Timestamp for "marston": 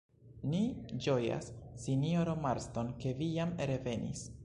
2.49-2.93